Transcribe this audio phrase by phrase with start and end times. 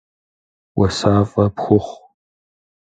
[0.77, 1.97] Уасафӏэ пхухъу.